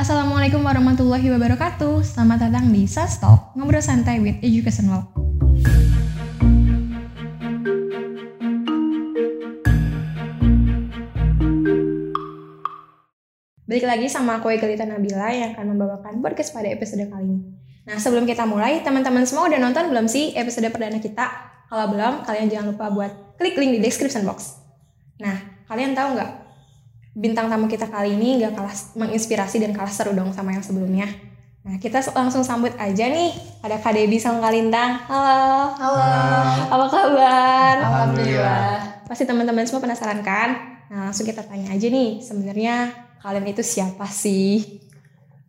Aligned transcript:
Assalamualaikum 0.00 0.64
warahmatullahi 0.64 1.28
wabarakatuh. 1.28 2.00
Selamat 2.00 2.48
datang 2.48 2.72
di 2.72 2.88
Sastalk, 2.88 3.52
ngobrol 3.52 3.84
santai 3.84 4.16
with 4.16 4.40
Education 4.40 4.88
Law. 4.88 5.04
Balik 13.68 13.84
lagi 13.84 14.08
sama 14.08 14.40
aku 14.40 14.48
Egelita 14.56 14.88
Nabila 14.88 15.36
yang 15.36 15.52
akan 15.52 15.76
membawakan 15.76 16.24
podcast 16.24 16.56
pada 16.56 16.72
episode 16.72 17.04
kali 17.04 17.36
ini. 17.36 17.52
Nah, 17.84 18.00
sebelum 18.00 18.24
kita 18.24 18.48
mulai, 18.48 18.80
teman-teman 18.80 19.28
semua 19.28 19.52
udah 19.52 19.60
nonton 19.60 19.92
belum 19.92 20.08
sih 20.08 20.32
episode 20.32 20.72
perdana 20.72 20.96
kita? 20.96 21.28
Kalau 21.68 21.92
belum, 21.92 22.24
kalian 22.24 22.48
jangan 22.48 22.72
lupa 22.72 22.88
buat 22.88 23.36
klik 23.36 23.52
link 23.60 23.76
di 23.76 23.84
description 23.84 24.24
box. 24.24 24.64
Nah, 25.20 25.60
kalian 25.68 25.92
tahu 25.92 26.16
nggak 26.16 26.39
bintang 27.12 27.50
tamu 27.50 27.66
kita 27.66 27.90
kali 27.90 28.14
ini 28.14 28.38
nggak 28.38 28.54
kalah 28.54 28.76
menginspirasi 28.94 29.58
dan 29.58 29.74
kalah 29.74 29.90
seru 29.90 30.14
dong 30.14 30.30
sama 30.30 30.54
yang 30.54 30.62
sebelumnya. 30.62 31.10
Nah, 31.60 31.76
kita 31.76 32.00
langsung 32.16 32.40
sambut 32.40 32.72
aja 32.80 33.04
nih. 33.04 33.36
Ada 33.60 33.84
Kak 33.84 33.92
Debi 33.92 34.16
sama 34.16 34.40
Kak 34.40 34.52
Lintang. 34.56 34.96
Halo. 35.04 35.76
Halo. 35.76 36.00
Apa 36.72 36.86
kabar? 36.88 37.74
Alhamdulillah. 37.84 39.04
Pasti 39.04 39.28
teman-teman 39.28 39.68
semua 39.68 39.84
penasaran 39.84 40.24
kan? 40.24 40.56
Nah, 40.88 41.12
langsung 41.12 41.28
kita 41.28 41.44
tanya 41.44 41.76
aja 41.76 41.84
nih. 41.92 42.24
Sebenarnya 42.24 42.96
kalian 43.20 43.44
itu 43.52 43.60
siapa 43.60 44.08
sih? 44.08 44.80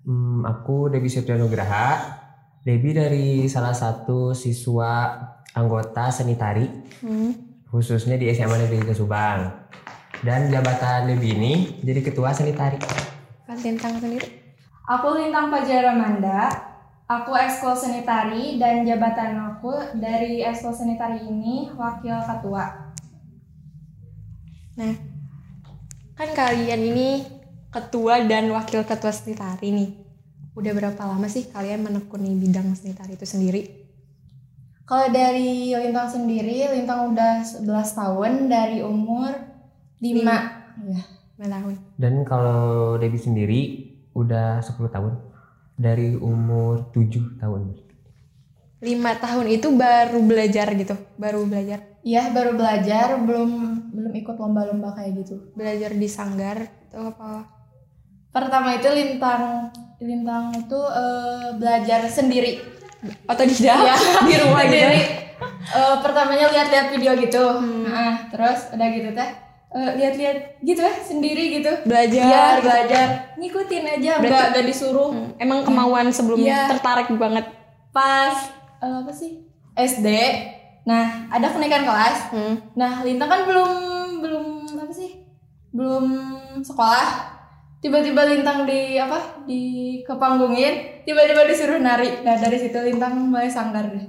Hmm, 0.04 0.43
aku 0.43 0.91
Debi 0.91 1.07
Septianugraha. 1.07 2.20
Debi 2.62 2.91
dari 2.91 3.48
salah 3.48 3.73
satu 3.73 4.35
siswa 4.35 5.16
anggota 5.55 6.12
seni 6.12 6.35
tari, 6.35 6.68
Hmm. 7.02 7.32
khususnya 7.71 8.20
di 8.20 8.27
SMA 8.30 8.59
Negeri 8.59 8.93
Subang. 8.93 9.48
Dan 10.21 10.53
jabatan 10.53 11.09
Debi 11.09 11.34
ini 11.34 11.53
jadi 11.81 12.05
ketua 12.05 12.29
seni 12.29 12.53
tari. 12.53 12.77
Kak 12.77 13.57
Lintang 13.66 13.98
sendiri? 13.98 14.53
Aku 14.85 15.17
Lintang 15.17 15.49
Pajara 15.49 15.98
Manda. 15.98 16.45
Aku 17.09 17.34
ekskul 17.34 17.73
seni 17.73 18.05
tari 18.05 18.62
dan 18.62 18.85
jabatan 18.85 19.34
aku 19.49 19.98
dari 19.98 20.46
ekskul 20.46 20.77
seni 20.77 20.93
tari 20.93 21.26
ini 21.26 21.73
wakil 21.73 22.21
ketua. 22.21 22.93
Nah, 24.77 24.93
kan 26.13 26.29
kalian 26.37 26.81
ini 26.85 27.26
ketua 27.74 28.21
dan 28.21 28.53
wakil 28.53 28.85
ketua 28.85 29.09
seni 29.09 29.34
tari 29.34 29.74
nih. 29.74 29.90
Udah 30.53 30.71
berapa 30.77 31.01
lama 31.01 31.26
sih 31.26 31.49
kalian 31.49 31.81
menekuni 31.81 32.37
bidang 32.37 32.70
seni 32.77 32.93
tari 32.93 33.18
itu 33.18 33.26
sendiri? 33.26 33.90
Kalau 34.85 35.09
dari 35.09 35.74
Lintang 35.74 36.13
sendiri, 36.13 36.70
Lintang 36.77 37.09
udah 37.09 37.41
11 37.41 37.65
tahun 37.98 38.31
dari 38.53 38.85
umur 38.85 39.51
5. 40.02 40.26
Ya. 40.90 41.02
5 41.38 41.46
tahun. 41.48 41.74
Dan 41.96 42.13
kalau 42.21 42.62
Debi 42.98 43.18
sendiri 43.18 43.60
udah 44.13 44.60
10 44.60 44.90
tahun. 44.90 45.13
Dari 45.77 46.13
umur 46.13 46.90
7 46.91 47.38
tahun. 47.38 47.74
5 48.82 48.85
tahun 48.98 49.46
itu 49.48 49.68
baru 49.71 50.20
belajar 50.21 50.74
gitu, 50.74 50.98
baru 51.16 51.46
belajar. 51.46 51.85
Iya, 52.02 52.34
baru 52.34 52.58
belajar, 52.58 53.13
belum 53.21 53.52
belum 53.93 54.13
ikut 54.16 54.35
lomba-lomba 54.38 54.98
kayak 54.98 55.21
gitu. 55.21 55.54
Belajar 55.54 55.93
di 55.93 56.10
sanggar 56.10 56.58
atau 56.90 57.13
apa? 57.13 57.46
Pertama 58.34 58.74
itu 58.74 58.90
Lintang 58.90 59.70
Lintang 60.02 60.49
itu 60.58 60.80
eh, 60.82 61.49
belajar 61.62 62.10
sendiri. 62.10 62.58
Otodidak 63.30 63.77
Iya. 63.86 63.96
di 64.30 64.36
rumah 64.41 64.66
gitu. 64.66 64.74
sendiri. 64.74 65.02
Eh, 65.72 65.96
pertamanya 66.02 66.50
lihat-lihat 66.50 66.88
video 66.90 67.13
gitu. 67.22 67.46
Nah, 67.86 68.30
terus 68.34 68.69
udah 68.74 68.88
gitu 68.90 69.09
teh 69.13 69.30
eh, 69.72 69.91
lihat-lihat 69.96 70.38
gitu 70.59 70.80
ya 70.80 70.94
sendiri 70.97 71.44
gitu. 71.56 71.72
Belajar. 71.84 72.24
Iya, 72.24 72.46
belajar. 72.59 73.08
Ngikutin 73.36 73.84
aja, 73.90 74.12
Berarti- 74.14 74.28
enggak 74.28 74.47
enggak 74.50 74.66
disuruh. 74.68 75.09
Hmm, 75.09 75.30
Emang 75.38 75.64
kemauan 75.64 76.08
sebelumnya 76.09 76.56
Iya. 76.58 76.69
tertarik 76.69 77.08
banget. 77.14 77.46
Pas 77.90 78.36
eh, 78.78 78.96
apa 79.00 79.12
sih? 79.12 79.47
SD. 79.74 80.08
Nah, 80.81 81.30
ada 81.30 81.47
kenaikan 81.47 81.81
kelas. 81.81 82.18
Hmm. 82.30 82.56
Nah, 82.74 83.00
Lintang 83.02 83.30
kan 83.30 83.42
belum 83.44 83.70
belum 84.20 84.46
apa 84.76 84.92
sih? 84.92 85.24
Belum 85.70 86.06
sekolah. 86.60 87.31
Tiba-tiba 87.80 88.22
Lintang 88.24 88.66
di 88.66 88.96
apa? 88.96 89.42
Di 89.44 89.62
kepanggungin, 90.04 91.02
tiba-tiba 91.02 91.46
disuruh 91.46 91.78
nari. 91.78 92.22
Nah, 92.22 92.36
dari 92.36 92.58
situ 92.58 92.78
Lintang 92.78 93.18
mulai 93.24 93.48
sanggar 93.48 93.88
deh. 93.88 94.06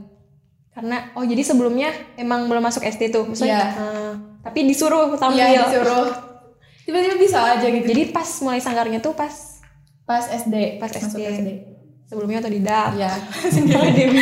Karena 0.70 1.12
oh 1.12 1.22
jadi 1.22 1.40
sebelumnya 1.40 1.88
emang 2.16 2.48
belum 2.48 2.60
masuk 2.62 2.82
SD 2.82 3.08
tuh, 3.08 3.24
maksudnya. 3.24 3.60
Iya. 3.60 3.68
Hmm, 3.72 4.12
tapi 4.42 4.58
disuruh 4.66 5.14
tampil. 5.16 5.38
Iya, 5.38 5.70
disuruh. 5.70 6.10
Tiba-tiba 6.82 7.16
bisa 7.16 7.38
aja 7.46 7.66
gitu. 7.66 7.86
Jadi 7.86 8.10
pas 8.10 8.26
mulai 8.42 8.58
sanggarnya 8.58 8.98
tuh 8.98 9.14
pas 9.14 9.62
pas 10.02 10.24
SD, 10.26 10.82
Pas 10.82 10.90
masuk 10.90 11.14
SD. 11.14 11.30
SD. 11.38 11.50
sebelumnya 12.10 12.44
otodidak. 12.44 12.92
Iya. 12.98 13.10
Sendiri 13.54 13.88
Dewi. 13.94 14.20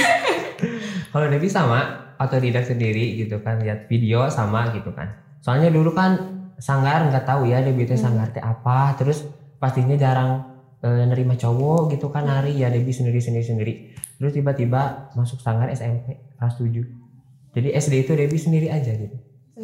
Kalau 1.11 1.27
Debi 1.27 1.49
sama 1.51 1.81
otodidak 2.21 2.63
sendiri 2.69 3.19
gitu 3.19 3.43
kan, 3.43 3.59
lihat 3.59 3.91
video 3.91 4.31
sama 4.31 4.71
gitu 4.77 4.95
kan. 4.95 5.11
Soalnya 5.43 5.73
dulu 5.75 5.91
kan 5.97 6.45
sanggar 6.61 7.03
nggak 7.09 7.27
tahu 7.27 7.49
ya 7.51 7.65
Debi 7.65 7.89
itu 7.89 7.97
sanggar 7.99 8.31
teh 8.31 8.45
apa, 8.45 8.95
terus 8.95 9.27
pastinya 9.59 9.99
jarang 9.99 10.47
eh, 10.85 11.03
nerima 11.09 11.35
cowok 11.35 11.97
gitu 11.97 12.13
kan 12.13 12.29
nari 12.29 12.55
ya 12.61 12.71
Debi 12.71 12.93
sendiri 12.95 13.19
sendiri 13.19 13.43
sendiri. 13.43 13.73
Terus 14.21 14.37
tiba-tiba 14.37 15.11
masuk 15.17 15.41
sanggar 15.41 15.73
SMP 15.73 16.21
kelas 16.39 16.61
7. 16.61 17.57
Jadi 17.57 17.69
SD 17.75 17.95
itu 18.07 18.13
Debi 18.15 18.39
sendiri 18.39 18.69
aja 18.71 18.93
gitu. 18.95 19.17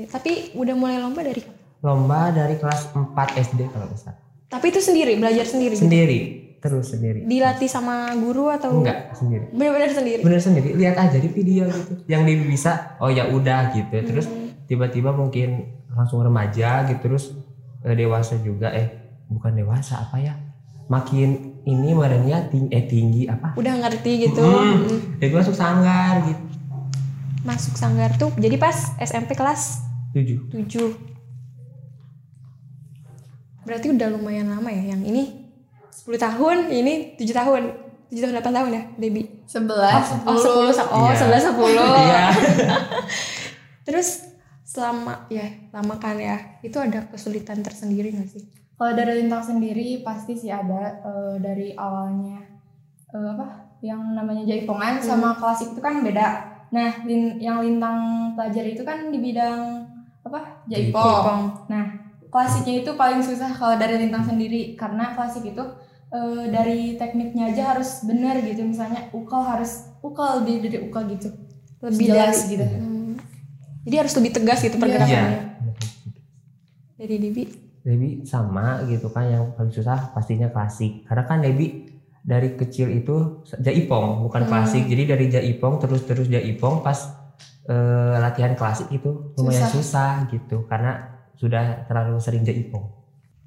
Tapi 0.04 0.52
udah 0.52 0.74
mulai 0.76 1.00
lomba 1.00 1.24
dari 1.24 1.40
kapan? 1.40 1.56
Lomba 1.80 2.20
dari 2.36 2.54
kelas 2.60 2.92
4 2.92 3.16
SD 3.40 3.60
kalau 3.72 3.88
salah. 3.96 4.20
Tapi 4.46 4.68
itu 4.68 4.80
sendiri, 4.84 5.16
belajar 5.16 5.48
sendiri. 5.48 5.74
gitu? 5.74 5.88
Sendiri, 5.88 6.18
terus 6.60 6.92
sendiri. 6.92 7.24
Dilatih 7.24 7.66
sama 7.66 8.12
guru 8.20 8.52
atau 8.52 8.70
Enggak, 8.76 9.16
sendiri. 9.16 9.48
Bener-bener 9.50 9.90
sendiri. 9.90 10.20
Bener 10.22 10.40
sendiri, 10.44 10.68
lihat 10.76 10.96
aja 11.00 11.18
di 11.18 11.28
video 11.32 11.66
gitu. 11.66 12.04
Yang 12.06 12.22
Debi 12.28 12.44
bisa, 12.52 12.94
oh 13.00 13.08
ya 13.08 13.26
udah 13.32 13.74
gitu. 13.74 13.96
Terus 14.06 14.26
tiba-tiba 14.68 15.16
mungkin 15.16 15.72
langsung 15.96 16.20
remaja 16.20 16.84
gitu 16.92 17.00
terus 17.08 17.32
eh, 17.86 17.96
dewasa 17.96 18.36
juga 18.44 18.68
eh 18.76 19.16
bukan 19.32 19.56
dewasa 19.56 20.04
apa 20.04 20.20
ya 20.20 20.36
makin 20.92 21.62
ini 21.64 21.96
badannya 21.96 22.52
tinggi 22.52 22.70
eh 22.70 22.84
tinggi 22.84 23.22
apa 23.26 23.56
Udah 23.58 23.74
ngerti 23.80 24.28
gitu. 24.28 24.44
Hmm. 24.44 24.86
Mm. 24.86 25.00
jadi 25.18 25.32
masuk 25.34 25.56
sanggar 25.56 26.14
gitu 26.28 26.46
Masuk 27.46 27.78
sanggar 27.78 28.10
tuh. 28.18 28.34
Jadi 28.34 28.58
pas 28.58 28.74
SMP 28.98 29.38
kelas 29.38 29.85
tujuh 30.12 30.38
7. 30.48 30.94
Berarti 33.62 33.86
udah 33.90 34.08
lumayan 34.08 34.46
lama 34.46 34.68
ya 34.68 34.94
yang 34.94 35.02
ini 35.02 35.50
10 35.90 36.14
tahun, 36.16 36.70
ini 36.70 37.16
7 37.16 37.26
tahun. 37.32 37.62
7 38.06 38.22
tahun 38.22 38.34
8 38.38 38.54
tahun 38.54 38.70
ya, 38.70 38.82
Debi. 38.94 39.22
11, 39.42 40.22
Oh, 40.22 40.38
10 40.38 40.70
sa- 40.70 40.86
oh, 40.88 41.10
Iya. 41.10 41.18
11 41.18 41.42
10. 41.44 41.74
iya 42.06 42.22
Terus 43.86 44.30
selama 44.62 45.26
ya, 45.26 45.42
lama 45.72 45.94
kan 45.96 46.14
ya. 46.16 46.38
Itu 46.60 46.78
ada 46.78 47.02
kesulitan 47.04 47.58
tersendiri 47.60 48.10
gak 48.12 48.28
sih? 48.28 48.42
Kalau 48.72 48.92
dari 48.92 49.18
Lintang 49.18 49.42
sendiri 49.42 50.02
pasti 50.02 50.36
sih 50.36 50.46
ada 50.46 51.00
eh, 51.00 51.34
dari 51.36 51.74
awalnya 51.74 52.38
eh, 53.08 53.28
apa? 53.28 53.46
Yang 53.80 54.00
namanya 54.12 54.42
jaipongan 54.44 54.98
sama 55.00 55.34
klasik 55.34 55.74
itu 55.74 55.80
kan 55.80 55.98
beda. 56.00 56.26
Nah, 56.68 57.02
lin- 57.02 57.38
yang 57.38 57.58
Lintang 57.58 57.98
pelajari 58.34 58.74
itu 58.74 58.82
kan 58.82 59.10
di 59.10 59.18
bidang 59.18 59.82
apa? 60.26 60.66
Jaipong. 60.66 61.00
Jaipong. 61.00 61.42
Nah, 61.70 61.84
klasiknya 62.26 62.82
itu 62.82 62.90
paling 62.92 63.22
susah 63.22 63.50
kalau 63.50 63.78
dari 63.78 63.96
Lintang 63.96 64.26
sendiri 64.26 64.74
karena 64.74 65.14
klasik 65.14 65.46
itu 65.46 65.62
eh, 66.06 66.44
dari 66.50 66.94
tekniknya 66.94 67.50
aja 67.50 67.72
harus 67.72 68.02
benar 68.02 68.38
gitu. 68.40 68.60
Misalnya 68.60 69.06
ukal 69.10 69.42
harus 69.42 69.86
ukal 70.02 70.42
lebih 70.42 70.66
dari 70.66 70.78
ukal 70.82 71.06
gitu. 71.08 71.30
Lebih 71.80 72.06
Jelas 72.10 72.36
dari 72.42 72.50
gitu. 72.52 72.64
Hmm. 72.66 73.14
Jadi 73.86 73.96
harus 73.96 74.14
lebih 74.14 74.30
tegas 74.34 74.58
gitu 74.60 74.74
Iya. 74.74 74.82
pergerakannya. 74.82 75.22
iya 75.22 75.42
Dari 76.96 77.16
Debi. 77.20 77.42
Debi 77.86 78.26
sama 78.26 78.82
gitu 78.90 79.14
kan 79.14 79.30
yang 79.30 79.44
paling 79.54 79.70
susah 79.70 80.10
pastinya 80.10 80.50
klasik 80.50 81.06
karena 81.06 81.22
kan 81.22 81.38
Debi 81.38 81.86
dari 82.18 82.58
kecil 82.58 82.90
itu 82.90 83.46
jaipong 83.54 84.26
bukan 84.26 84.42
Hmm. 84.42 84.50
klasik 84.50 84.90
jadi 84.90 85.14
dari 85.14 85.30
jaipong 85.30 85.78
terus 85.78 86.02
terus 86.02 86.26
jaipong 86.26 86.82
pas 86.82 86.98
eh, 87.66 88.14
latihan 88.22 88.54
klasik 88.54 88.88
itu 88.94 89.34
lumayan 89.36 89.70
susah. 89.70 90.24
gitu 90.30 90.64
karena 90.70 91.14
sudah 91.36 91.84
terlalu 91.84 92.16
sering 92.22 92.46
jaipong 92.46 92.96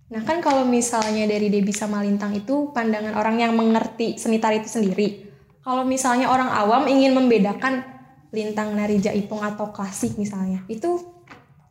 Nah 0.09 0.25
kan 0.25 0.41
kalau 0.41 0.65
misalnya 0.65 1.29
dari 1.29 1.53
Debi 1.53 1.69
sama 1.69 2.01
Lintang 2.01 2.33
itu 2.33 2.73
pandangan 2.73 3.13
orang 3.13 3.37
yang 3.37 3.53
mengerti 3.53 4.17
seni 4.17 4.41
tari 4.41 4.57
itu 4.57 4.69
sendiri. 4.69 5.29
Kalau 5.61 5.85
misalnya 5.85 6.33
orang 6.33 6.49
awam 6.49 6.89
ingin 6.89 7.13
membedakan 7.13 7.85
Lintang 8.33 8.73
nari 8.73 8.97
jaipong 9.01 9.41
atau 9.41 9.73
klasik 9.73 10.17
misalnya, 10.17 10.61
itu 10.69 11.01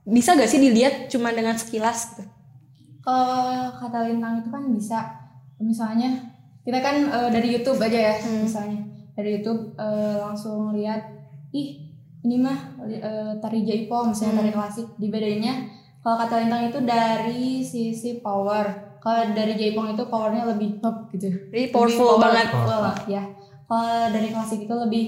bisa 0.03 0.35
gak 0.35 0.51
sih 0.51 0.59
dilihat 0.59 1.06
cuma 1.06 1.31
dengan 1.35 1.55
sekilas 1.55 2.15
gitu? 2.15 2.27
Kalau 3.03 3.75
kata 3.79 4.06
Lintang 4.06 4.43
itu 4.43 4.49
kan 4.55 4.65
bisa 4.71 4.99
misalnya 5.59 6.35
kita 6.62 6.79
kan 6.79 6.97
eh, 7.11 7.29
dari 7.35 7.49
YouTube 7.59 7.79
aja 7.83 7.99
ya 7.99 8.15
Hmm. 8.23 8.47
misalnya 8.47 8.81
dari 9.19 9.39
YouTube 9.39 9.75
eh, 9.75 10.17
langsung 10.23 10.79
lihat 10.79 11.11
ih 11.51 11.88
ini 12.20 12.37
mah 12.37 12.59
eh, 12.82 13.32
tari 13.38 13.62
jaipong 13.62 14.11
misalnya 14.11 14.32
Hmm. 14.32 14.41
tari 14.41 14.53
klasik 14.53 14.87
dibedainnya 14.97 15.55
kalau 15.99 16.17
kata 16.17 16.35
Lintang 16.41 16.62
itu 16.67 16.79
dari 16.81 17.44
sisi 17.61 18.19
power 18.19 18.67
kalau 18.99 19.31
dari 19.31 19.55
Jaipong 19.55 19.94
itu 19.94 20.05
powernya 20.05 20.43
lebih 20.44 20.79
up 20.81 21.06
gitu 21.09 21.31
Jadi 21.31 21.38
Lebih 21.49 21.70
powerful 21.70 22.19
banget. 22.19 22.50
powerful, 22.50 22.82
ya 23.06 23.23
kalau 23.65 24.11
dari 24.11 24.29
klasik 24.29 24.61
itu 24.61 24.75
lebih 24.75 25.05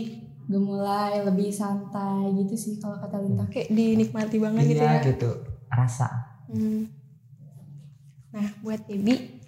gemulai 0.47 1.19
lebih 1.21 1.51
santai 1.51 2.31
gitu 2.37 2.55
sih 2.55 2.73
kalau 2.77 2.95
kata 2.97 3.19
Lintang 3.19 3.47
Kayak 3.49 3.67
dinikmati 3.69 4.37
banget 4.37 4.63
gitu 4.69 4.79
iya 4.79 4.93
ya. 4.93 5.03
gitu 5.05 5.31
rasa 5.69 6.07
Hmm. 6.47 6.83
Nah, 8.31 8.47
buat 8.61 8.83
Debbie, 8.85 9.39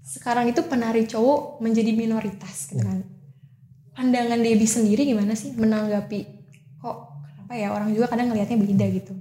sekarang 0.00 0.46
itu 0.46 0.62
penari 0.62 1.02
cowok 1.04 1.58
menjadi 1.58 1.90
minoritas 1.92 2.66
gitu 2.66 2.78
kan. 2.80 3.02
Pandangan 3.92 4.38
Debbie 4.38 4.66
sendiri 4.66 5.02
gimana 5.04 5.34
sih 5.34 5.52
menanggapi 5.52 6.31
kok 6.82 6.96
kenapa 7.24 7.52
ya 7.54 7.68
orang 7.70 7.88
juga 7.88 8.06
kadang 8.06 8.26
ngelihatnya 8.28 8.58
beda 8.58 8.86
gitu. 8.92 9.12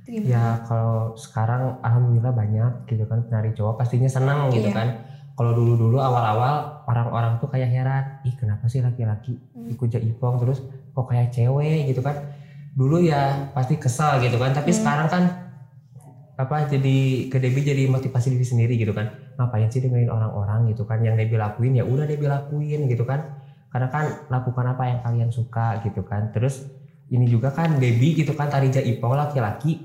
Itu 0.00 0.08
gimana? 0.10 0.26
ya 0.26 0.44
kalau 0.64 1.12
sekarang 1.14 1.62
alhamdulillah 1.78 2.32
banyak 2.32 2.72
gitu 2.86 3.04
kan 3.04 3.20
penari 3.22 3.52
cowok 3.52 3.76
pastinya 3.76 4.08
senang 4.08 4.48
gitu 4.48 4.66
Iya. 4.66 4.74
kan 4.74 4.88
kalau 5.32 5.52
dulu 5.52 5.72
dulu 5.78 5.96
awal-awal 5.96 6.84
orang-orang 6.84 7.36
tuh 7.36 7.48
kayak 7.48 7.68
heran 7.68 8.04
ih 8.22 8.34
kenapa 8.34 8.66
sih 8.66 8.80
laki-laki 8.80 9.36
Hmm. 9.50 9.68
ikut 9.68 9.88
jaipong 9.88 10.36
terus 10.38 10.64
kok 10.90 11.06
kayak 11.06 11.30
cewek 11.30 11.86
gitu 11.86 12.00
kan 12.00 12.16
dulu 12.70 12.98
ya 12.98 13.48
pasti 13.50 13.76
kesal 13.76 14.18
gitu 14.18 14.36
kan 14.36 14.50
tapi 14.50 14.68
Hmm. 14.70 14.78
sekarang 14.78 15.06
kan 15.06 15.22
apa 16.34 16.64
jadi 16.66 16.96
ke 17.28 17.36
Debbie 17.36 17.60
jadi 17.62 17.84
motivasi 17.86 18.32
diri 18.32 18.42
sendiri 18.42 18.74
gitu 18.74 18.90
kan 18.90 19.08
ngapain 19.36 19.68
sih 19.68 19.78
dengerin 19.78 20.08
orang-orang 20.08 20.68
gitu 20.68 20.84
kan 20.84 20.98
yang 20.98 21.12
Debbie 21.12 21.36
lakuin 21.36 21.72
ya 21.74 21.84
udah 21.84 22.04
Debbie 22.04 22.26
lakuin 22.26 22.84
gitu 22.86 23.04
kan 23.04 23.39
karena 23.70 23.88
kan 23.88 24.04
lakukan 24.28 24.66
apa 24.66 24.82
yang 24.86 24.98
kalian 25.06 25.30
suka 25.30 25.78
gitu 25.86 26.02
kan 26.02 26.34
terus 26.34 26.66
ini 27.10 27.26
juga 27.26 27.50
kan 27.54 27.78
Debbie 27.78 28.18
gitu 28.18 28.34
kan 28.34 28.50
tari 28.50 28.70
jaipong 28.70 29.14
laki-laki 29.14 29.82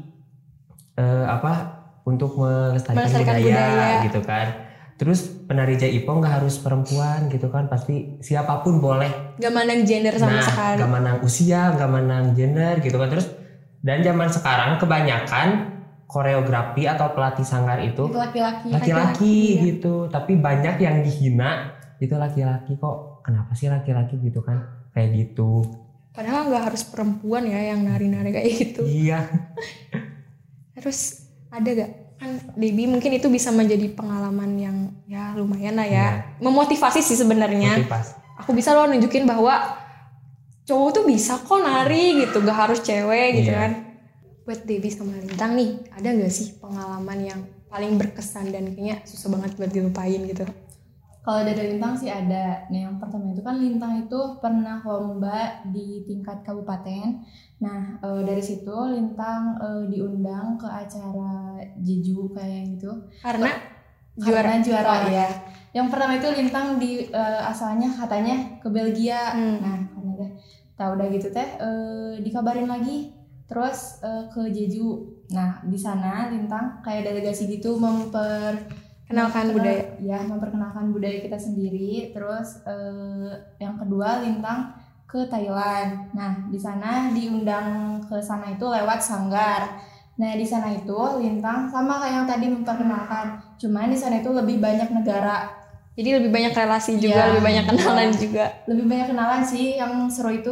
eh, 0.98 1.26
apa 1.26 1.82
untuk 2.06 2.38
melestarikan, 2.38 3.02
Melestarikan 3.02 3.36
budaya, 3.42 3.66
budaya. 3.66 4.06
gitu 4.06 4.22
kan 4.22 4.48
terus 4.96 5.28
penari 5.28 5.76
jaipong 5.76 6.24
nggak 6.24 6.40
harus 6.40 6.56
perempuan 6.64 7.28
gitu 7.28 7.52
kan 7.52 7.68
pasti 7.68 8.16
siapa 8.24 8.64
pun 8.64 8.80
boleh 8.80 9.36
Gak 9.36 9.52
mandang 9.52 9.84
gender 9.84 10.16
sama 10.16 10.40
nah 10.40 10.48
sekali. 10.48 10.76
nggak 10.80 10.92
menang 10.92 11.18
usia 11.20 11.62
nggak 11.76 11.92
menang 11.92 12.26
gender 12.32 12.80
gitu 12.80 12.96
kan 12.96 13.12
terus 13.12 13.28
dan 13.84 14.00
zaman 14.02 14.32
sekarang 14.32 14.80
kebanyakan 14.80 15.48
koreografi 16.08 16.88
atau 16.88 17.12
pelatih 17.12 17.44
sanggar 17.44 17.84
itu 17.84 18.08
itu 18.08 18.16
laki-laki 18.16 18.68
laki-laki 18.72 19.36
iya. 19.36 19.64
gitu 19.76 20.08
tapi 20.08 20.40
banyak 20.40 20.80
yang 20.80 21.04
dihina 21.04 21.76
itu 22.00 22.16
laki-laki 22.16 22.80
kok 22.80 23.05
kenapa 23.26 23.58
sih 23.58 23.68
laki-laki 23.68 24.22
gitu 24.22 24.46
kan 24.46 24.62
kayak 24.94 25.10
gitu 25.18 25.66
Padahal 26.16 26.48
nggak 26.48 26.72
harus 26.72 26.88
perempuan 26.88 27.44
ya 27.44 27.76
yang 27.76 27.84
nari-nari 27.84 28.32
kayak 28.32 28.48
gitu. 28.56 28.88
iya 28.88 29.28
Terus 30.72 31.28
ada 31.52 31.68
gak 31.68 31.92
kan 32.16 32.32
Debbie 32.56 32.88
mungkin 32.88 33.12
itu 33.12 33.28
bisa 33.28 33.52
menjadi 33.52 33.92
pengalaman 33.92 34.52
yang 34.56 34.78
ya 35.04 35.36
lumayan 35.36 35.76
lah 35.76 35.84
ya. 35.84 35.92
Iya. 35.92 36.08
Memotivasi 36.40 37.04
sih 37.04 37.20
sebenarnya. 37.20 37.84
aku 38.36 38.52
bisa 38.52 38.72
loh 38.72 38.88
nunjukin 38.88 39.24
bahwa 39.24 39.76
cowok 40.64 40.90
tuh 40.92 41.04
bisa 41.04 41.40
kok 41.40 41.60
nari 41.60 42.24
gitu 42.24 42.40
gak 42.40 42.58
harus 42.68 42.80
cewek 42.80 43.44
gitu 43.44 43.52
Iya. 43.52 43.60
kan 43.60 43.72
buat 44.44 44.62
Debbie 44.62 44.94
sama 44.94 45.18
Lintang 45.18 45.56
nih 45.56 45.84
ada 45.92 46.10
gak 46.12 46.32
sih 46.32 46.56
pengalaman 46.60 47.20
yang 47.20 47.40
paling 47.68 47.96
berkesan 47.96 48.52
dan 48.52 48.72
kayaknya 48.72 49.04
susah 49.04 49.36
banget 49.36 49.56
buat 49.56 49.72
dilupain 49.72 50.22
gitu 50.24 50.44
Kalau 51.26 51.42
dari 51.42 51.74
Lintang 51.74 51.98
sih 51.98 52.06
ada. 52.06 52.70
Nah 52.70 52.80
yang 52.86 53.02
pertama 53.02 53.34
itu 53.34 53.42
kan 53.42 53.58
Lintang 53.58 54.06
itu 54.06 54.20
pernah 54.38 54.78
lomba 54.86 55.66
di 55.66 56.06
tingkat 56.06 56.46
kabupaten. 56.46 57.26
Nah 57.66 57.98
eh, 57.98 58.22
dari 58.22 58.46
situ 58.46 58.78
Lintang 58.94 59.58
eh, 59.58 59.84
diundang 59.90 60.54
ke 60.62 60.70
acara 60.70 61.58
Jeju 61.82 62.30
kayak 62.30 62.78
gitu. 62.78 63.10
karena 63.26 63.50
Karena 64.22 64.62
juara 64.62 64.62
juara 64.62 64.92
Oh, 65.02 65.10
ya. 65.10 65.28
Yang 65.74 65.88
pertama 65.90 66.14
itu 66.14 66.30
Lintang 66.30 66.78
di 66.78 67.10
eh, 67.10 67.42
asalnya 67.42 67.90
katanya 67.90 68.62
ke 68.62 68.70
Belgia. 68.70 69.34
Hmm. 69.34 69.58
Nah 69.66 69.78
karena 69.98 70.10
udah 70.14 70.30
tahu 70.78 70.92
udah 71.02 71.08
gitu 71.10 71.28
teh 71.34 71.50
eh, 71.58 72.22
dikabarin 72.22 72.70
lagi 72.70 73.18
terus 73.50 73.98
eh, 74.06 74.30
ke 74.30 74.46
Jeju. 74.54 75.10
Nah 75.34 75.58
di 75.66 75.78
sana 75.82 76.30
Lintang 76.30 76.86
kayak 76.86 77.10
delegasi 77.10 77.50
gitu 77.50 77.82
memper 77.82 78.85
kenalkan 79.06 79.54
budaya. 79.54 79.84
ya 80.02 80.20
memperkenalkan 80.22 80.90
budaya 80.90 81.22
kita 81.22 81.38
sendiri. 81.38 82.10
Terus 82.12 82.62
eh, 82.66 83.32
yang 83.58 83.78
kedua 83.78 84.22
lintang 84.22 84.74
ke 85.06 85.30
Thailand. 85.30 86.12
Nah 86.12 86.50
di 86.50 86.58
sana 86.58 87.14
diundang 87.14 88.02
ke 88.04 88.18
sana 88.20 88.52
itu 88.52 88.66
lewat 88.66 89.00
sanggar. 89.00 89.78
Nah 90.16 90.32
di 90.34 90.48
sana 90.48 90.72
itu 90.72 90.96
lintang 91.20 91.68
sama 91.68 92.02
kayak 92.02 92.14
yang 92.14 92.28
tadi 92.28 92.46
memperkenalkan. 92.50 93.26
Cuman 93.56 93.92
di 93.92 94.00
sana 94.00 94.20
itu 94.20 94.32
lebih 94.32 94.58
banyak 94.58 94.90
negara. 94.90 95.52
Jadi 95.96 96.10
lebih 96.12 96.28
banyak 96.28 96.52
relasi 96.52 97.00
juga 97.00 97.24
Iya. 97.24 97.28
lebih 97.32 97.44
banyak 97.46 97.66
kenalan 97.72 98.10
juga. 98.12 98.46
Lebih 98.68 98.86
banyak 98.86 99.08
kenalan 99.14 99.42
sih 99.46 99.80
yang 99.80 99.94
seru 100.12 100.34
itu. 100.34 100.52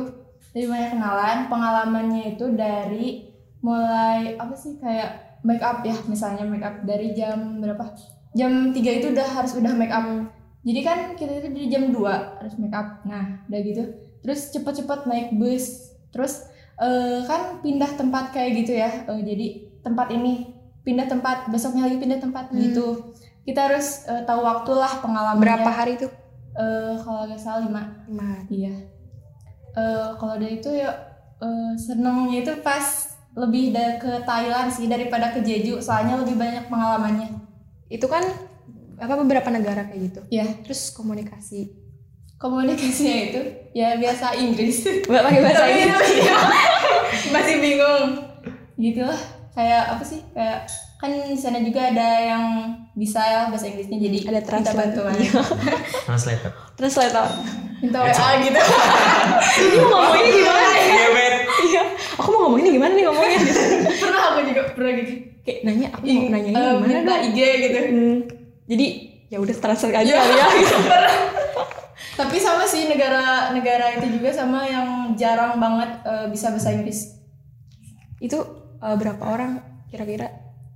Lebih 0.55 0.69
banyak 0.71 0.89
kenalan. 0.95 1.37
Pengalamannya 1.51 2.37
itu 2.37 2.45
dari 2.55 3.27
mulai 3.59 4.35
apa 4.35 4.55
sih 4.55 4.79
kayak 4.79 5.41
make 5.43 5.59
up 5.59 5.83
ya 5.83 5.95
misalnya 6.07 6.47
make 6.47 6.63
up. 6.63 6.79
Dari 6.83 7.11
jam 7.11 7.59
berapa 7.59 7.91
jam 8.33 8.73
3 8.73 8.75
itu 8.75 9.07
udah 9.13 9.27
harus 9.29 9.53
udah 9.53 9.73
make 9.73 9.93
up. 9.93 10.05
Jadi 10.63 10.79
kan 10.79 10.99
kita 11.13 11.43
itu 11.43 11.47
dari 11.51 11.67
jam 11.67 11.91
2 11.91 12.39
harus 12.39 12.53
make 12.57 12.73
up. 12.73 13.03
Nah 13.05 13.43
udah 13.47 13.59
gitu. 13.61 13.83
Terus 14.23 14.51
cepet-cepet 14.51 14.99
naik 15.05 15.27
bus. 15.35 15.91
Terus 16.09 16.47
eh, 16.77 17.21
kan 17.23 17.59
pindah 17.59 17.93
tempat 17.93 18.31
kayak 18.31 18.63
gitu 18.63 18.73
ya. 18.73 18.89
Eh, 19.05 19.21
jadi 19.21 19.47
tempat 19.83 20.09
ini 20.09 20.49
pindah 20.83 21.07
tempat 21.07 21.47
besoknya 21.47 21.87
lagi 21.87 21.99
pindah 21.99 22.19
tempat 22.19 22.51
Hmm. 22.51 22.59
gitu. 22.59 23.11
Kita 23.43 23.67
harus 23.69 24.07
eh, 24.07 24.23
tahu 24.23 24.41
waktu 24.41 24.71
lah 24.73 25.03
pengalamannya. 25.03 25.43
Berapa 25.43 25.69
hari 25.69 25.93
tuh? 25.99 26.11
Eh, 26.53 26.93
kalau 26.97 27.27
nggak 27.27 27.39
salah 27.39 27.65
lima. 27.65 27.83
Lima 28.07 28.39
Iya. 28.47 28.73
Eh 29.73 30.07
kalau 30.15 30.37
dari 30.37 30.57
itu 30.57 30.69
ya 30.69 30.89
eh, 31.43 31.73
senengnya 31.75 32.39
itu 32.39 32.53
pas 32.63 33.09
lebih 33.33 33.73
ke 33.97 34.21
Thailand 34.23 34.69
sih 34.69 34.85
daripada 34.85 35.33
ke 35.33 35.41
Jeju, 35.41 35.81
soalnya 35.81 36.21
lebih 36.21 36.37
banyak 36.37 36.69
pengalamannya. 36.69 37.33
Itu 37.87 38.05
kan 38.05 38.23
apa 38.95 39.13
beberapa 39.17 39.49
negara 39.49 39.83
kayak 39.85 40.01
gitu 40.07 40.21
Iya. 40.29 40.47
terus 40.61 40.91
komunikasi 40.91 41.83
Komunikasinya 42.35 43.15
itu 43.31 43.41
ya 43.71 43.95
biasa 43.95 44.35
Inggris. 44.35 44.83
pakai 45.07 45.39
bahasa 45.39 45.63
Tapi 45.63 45.79
Inggris 45.79 46.11
masih 47.31 47.55
bingung. 47.63 48.19
Gitu 48.75 48.99
lah. 48.99 49.15
Kayak 49.55 49.95
apa 49.95 50.03
sih? 50.03 50.19
Kayak 50.35 50.67
kan 50.99 51.07
di 51.23 51.39
sana 51.39 51.63
juga 51.63 51.87
ada 51.87 52.07
yang 52.19 52.43
bisa 52.99 53.23
ya 53.23 53.39
bahasa 53.47 53.71
Inggrisnya 53.71 53.95
jadi 53.95 54.17
ada 54.27 54.39
minta 54.39 54.49
translator 54.51 55.07
bantuan. 55.07 55.15
Iya. 55.23 55.41
translator 56.03 56.51
translator 56.75 57.27
Minta 57.79 57.99
WA 57.99 58.11
gitu. 58.39 58.59
ini 59.63 59.75
mau 59.79 60.03
ngomongnya 60.03 60.31
gimana 60.31 60.59
ya 60.59 60.71
iya 60.75 60.82
aku 62.13 62.27
mau 62.29 62.39
ngomongin 62.43 62.73
gimana 62.73 62.91
nih 62.91 63.03
ngomongnya 63.03 63.39
pernah 64.01 64.21
aku 64.27 64.39
juga 64.45 64.61
pernah 64.69 64.91
gitu. 64.95 65.11
kayak 65.41 65.59
nanya 65.61 65.87
aku 65.91 66.03
mau 66.03 66.29
nanya 66.29 66.49
ini 66.49 66.55
Eh, 66.55 66.71
gimana 66.73 67.01
dong 67.01 67.21
IG 67.27 67.39
gitu. 67.59 67.79
Hmm, 67.83 68.15
jadi 68.65 68.85
ya 69.27 69.37
udah 69.37 69.55
transfer 69.55 69.89
aja 69.91 70.11
kali 70.11 70.33
ya 70.33 70.45
gitu. 70.59 70.75
Tapi 72.13 72.37
sama 72.37 72.63
sih 72.63 72.85
negara-negara 72.85 73.97
itu 73.97 74.07
juga 74.13 74.29
sama 74.29 74.63
yang 74.63 74.87
jarang 75.13 75.57
banget 75.57 75.89
eh, 76.03 76.25
bisa 76.29 76.49
bahasa 76.49 76.69
Inggris. 76.71 77.17
itu 78.17 78.37
eh, 78.77 78.95
berapa 78.95 79.19
orang 79.21 79.51
kira-kira 79.87 80.29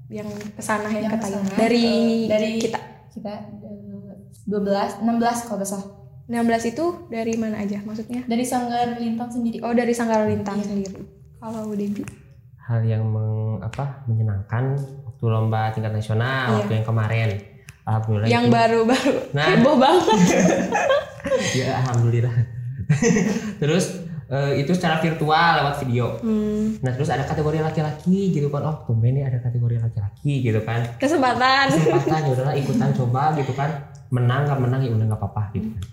yang 0.07 0.27
ke 0.27 0.59
sana 0.59 0.87
yang, 0.87 1.05
Yang 1.05 1.13
ke 1.13 1.19
Thailand 1.21 1.45
dari 1.53 1.85
eh, 1.85 2.27
dari 2.27 2.49
kita 2.57 2.79
Kita 3.09 3.33
eh, 3.59 4.15
12, 4.43 5.03
16 5.03 5.45
kalau 5.45 5.57
nggak 5.57 5.67
salah. 5.67 5.87
16 6.27 6.43
itu 6.69 6.85
dari 7.07 7.33
mana 7.35 7.55
aja 7.57 7.79
maksudnya 7.81 8.23
Dari 8.23 8.43
Sanggar 8.43 8.95
Lintang 8.95 9.29
sendiri. 9.29 9.59
oh 9.59 9.71
dari 9.71 9.91
Sanggar 9.91 10.23
Lintang 10.23 10.59
Iya. 10.59 10.65
sendiri 10.65 10.99
kalau 11.37 11.71
Debbie 11.71 12.05
hal 12.59 12.83
yang 12.83 13.07
meng, 13.07 13.63
apa 13.63 14.03
menyenangkan 14.05 14.75
waktu 15.07 15.23
lomba 15.23 15.71
tingkat 15.71 15.95
nasional 15.95 16.51
Iya. 16.51 16.55
waktu 16.59 16.71
yang 16.75 16.85
kemarin. 16.85 17.29
Alhamdulillah 17.87 18.27
yang 18.27 18.45
baru-baru. 18.51 19.11
Nah. 19.31 19.45
heboh 19.47 19.75
banget. 19.79 20.19
Ya 21.53 21.83
alhamdulillah. 21.83 22.31
Terus 23.61 23.99
eh, 24.27 24.59
itu 24.59 24.71
secara 24.71 24.99
virtual 24.99 25.51
lewat 25.59 25.75
video. 25.83 26.15
Hmm, 26.23 26.79
nah 26.79 26.91
terus 26.91 27.11
ada 27.11 27.23
kategori 27.23 27.59
laki-laki 27.59 28.31
gitu 28.31 28.47
kan. 28.47 28.63
Oh 28.63 28.83
tumben 28.87 29.11
nih 29.11 29.27
ada 29.27 29.39
kategori 29.39 29.75
laki-laki 29.79 30.39
gitu 30.39 30.59
kan. 30.63 30.83
Kesempatan. 30.95 31.67
Kesempatan 31.67 32.19
ya 32.23 32.31
udahlah 32.31 32.55
ikutan 32.63 32.89
coba 32.95 33.35
gitu 33.35 33.51
kan. 33.51 33.69
Menang 34.07 34.47
nggak 34.47 34.59
menang 34.59 34.81
ya 34.83 34.91
udah 34.91 35.05
nggak 35.07 35.19
apa-apa 35.19 35.43
gitu 35.55 35.67
kan. 35.71 35.83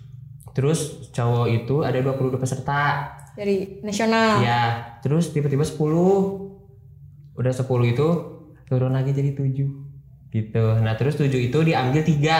Terus 0.55 0.79
cowok 1.11 1.47
itu 1.51 1.75
ada 1.83 1.99
22 1.99 2.39
peserta 2.39 3.11
dari 3.35 3.79
nasional. 3.83 4.41
Ya 4.41 4.95
terus 5.03 5.29
tiba-tiba 5.31 5.61
10 5.61 5.77
udah 7.35 7.53
10 7.53 7.93
itu 7.93 8.07
turun 8.65 8.91
lagi 8.95 9.11
jadi 9.11 9.35
7 9.35 10.31
gitu. 10.31 10.65
Nah 10.81 10.95
terus 10.95 11.19
7 11.19 11.29
itu 11.31 11.57
diambil 11.61 12.01
tiga. 12.01 12.37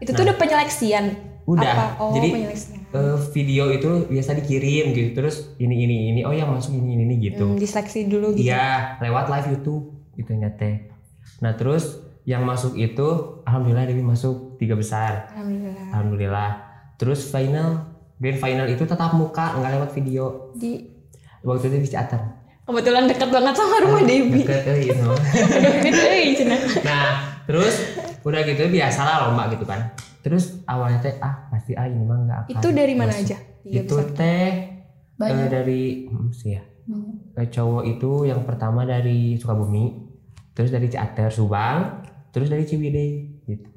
Itu 0.00 0.16
tuh 0.16 0.24
udah 0.24 0.36
penyeleksian? 0.40 1.04
Udah. 1.44 1.72
Apa? 1.76 1.86
Oh 2.02 2.12
jadi 2.16 2.28
penyeleksian. 2.32 2.78
eh, 2.90 3.16
video 3.36 3.70
itu 3.70 4.08
biasa 4.08 4.34
dikirim 4.40 4.96
gitu. 4.96 5.10
Terus 5.20 5.54
ini 5.60 5.86
ini 5.86 5.96
ini. 6.16 6.20
Oh 6.24 6.34
yang 6.34 6.50
masuk 6.50 6.74
ini 6.74 6.98
ini, 6.98 7.02
ini 7.06 7.14
gitu. 7.30 7.44
Hmm, 7.46 7.60
diseleksi 7.60 8.08
dulu 8.08 8.34
gitu. 8.34 8.50
Iya 8.50 8.98
lewat 9.04 9.28
live 9.30 9.48
YouTube 9.56 10.00
gitu 10.18 10.36
nyate 10.36 10.90
nah 11.40 11.56
terus 11.56 12.04
yang 12.28 12.44
masuk 12.44 12.76
itu 12.76 13.40
alhamdulillah 13.48 13.88
Dewi 13.88 14.04
masuk 14.04 14.60
tiga 14.60 14.76
besar. 14.76 15.32
Alhamdulillah. 15.32 15.86
alhamdulillah. 15.90 16.50
Terus 17.00 17.32
final 17.32 17.89
grand 18.20 18.38
final 18.38 18.66
itu 18.68 18.84
tetap 18.84 19.16
muka 19.16 19.56
nggak 19.56 19.70
lewat 19.80 19.90
video 19.96 20.52
Di 20.52 20.84
waktu 21.40 21.72
itu 21.72 21.76
di 21.80 21.88
Ciater 21.88 22.20
kebetulan 22.62 23.10
dekat 23.10 23.34
banget 23.34 23.54
sama 23.58 23.82
rumah 23.82 23.98
euy. 24.06 24.46
Deket 24.46 24.62
euy 24.62 26.28
cenah. 26.38 26.60
nah 26.86 27.06
terus 27.42 27.74
udah 28.22 28.46
gitu 28.46 28.70
biasalah 28.70 29.26
lomba 29.26 29.50
gitu 29.50 29.66
kan 29.66 29.90
terus 30.20 30.60
awalnya 30.68 31.00
teh 31.00 31.16
ah 31.18 31.48
pasti 31.50 31.72
ah 31.74 31.88
ini 31.88 32.04
mah 32.04 32.18
nggak 32.20 32.38
akan 32.46 32.52
Itu 32.54 32.68
dari 32.70 32.94
mana 32.94 33.10
masuk. 33.10 33.24
aja? 33.26 33.36
Iya 33.64 33.80
itu 33.82 33.96
teh 34.14 34.46
eh, 34.46 34.52
banyak 35.16 35.48
dari 35.48 36.06
hmm, 36.06 36.28
sih 36.30 36.54
ya. 36.54 36.62
Eh, 37.34 37.48
cowok 37.48 37.82
itu 37.88 38.28
yang 38.28 38.44
pertama 38.44 38.84
dari 38.84 39.34
Sukabumi 39.34 39.96
terus 40.52 40.68
dari 40.68 40.86
Ciater 40.86 41.32
Subang 41.32 42.04
terus 42.30 42.52
dari 42.52 42.68
Ciwidey 42.68 43.10
gitu 43.48 43.68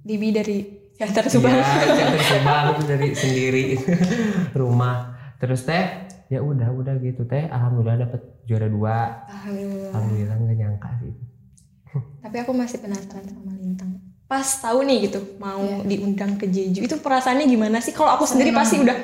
Dewi 0.00 0.32
dari 0.32 0.58
teater 1.00 1.24
Subang. 1.26 1.50
Iya, 1.50 1.64
Ciater 1.88 2.20
Subang 2.22 2.64
itu 2.70 2.82
dari 2.84 3.08
sendiri 3.10 3.64
rumah 4.60 4.96
terus 5.36 5.64
teh 5.64 5.84
ya 6.26 6.38
udah 6.40 6.68
udah 6.70 6.94
gitu 6.98 7.24
teh 7.24 7.44
alhamdulillah 7.44 8.04
dapet 8.04 8.20
juara 8.44 8.68
dua 8.68 9.24
Alhamdulillah. 9.24 9.90
alhamdulillah 9.90 10.36
nggak 10.38 10.56
nyangka 10.58 10.90
sih 10.98 11.12
Tapi 12.20 12.36
aku 12.38 12.52
masih 12.52 12.78
penasaran 12.78 13.24
sama 13.24 13.50
Lintang. 13.52 13.98
Pas 14.24 14.46
tahu 14.46 14.84
nih 14.84 15.08
gitu 15.08 15.18
mau 15.36 15.58
Iya. 15.58 15.82
diundang 15.88 16.36
ke 16.36 16.46
Jeju 16.46 16.80
itu 16.80 16.96
perasaannya 16.96 17.46
gimana 17.46 17.78
sih? 17.78 17.90
Kalau 17.90 18.14
aku 18.14 18.22
sendiri 18.24 18.50
Senang. 18.50 18.60
pasti 18.60 18.76
udah 18.78 18.98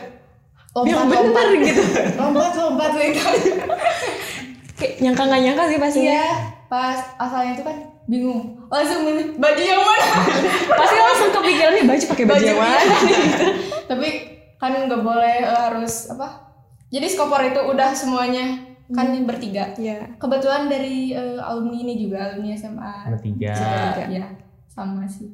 yang 0.78 1.02
lompat 1.02 1.18
bener 1.18 1.24
lompat 1.24 1.46
gitu. 1.58 1.82
lompat 2.20 2.52
lompat 2.54 2.90
lintang 2.94 3.36
Kayak 4.76 4.92
nyangka 5.00 5.22
nggak 5.24 5.40
nyangka 5.42 5.64
sih 5.64 5.78
pastinya. 5.78 6.10
iya 6.12 6.28
pas 6.66 6.98
asalnya 7.16 7.52
itu 7.54 7.64
kan 7.64 7.76
bingung. 8.06 8.62
Langsung 8.70 9.02
milih 9.02 9.34
baju 9.36 9.62
yang 9.62 9.82
mana? 9.82 10.06
Pasti 10.80 10.96
langsung 10.96 11.30
kepikiran 11.34 11.72
nih 11.74 11.84
baju 11.86 12.04
pakai 12.14 12.24
baju 12.26 12.44
yang 12.46 12.60
mana? 12.62 12.82
nih? 12.82 12.94
tapi 13.86 14.08
kan 14.56 14.72
nggak 14.86 15.02
boleh 15.02 15.36
eh, 15.42 15.60
harus 15.70 16.10
apa? 16.10 16.54
Jadi 16.90 17.06
skopor 17.10 17.42
itu 17.42 17.60
udah 17.60 17.90
semuanya 17.92 18.62
kan 18.86 19.10
bertiga. 19.26 19.74
Iya. 19.74 20.14
kebetulan 20.22 20.70
dari 20.70 21.10
eh, 21.10 21.38
alumni 21.42 21.76
ini 21.82 21.94
juga 21.98 22.30
alumni 22.30 22.54
SMA 22.54 22.94
sama 23.10 23.18
tiga. 23.18 23.52
Tiga. 23.54 24.04
ya 24.06 24.26
sama 24.70 25.02
sih. 25.10 25.30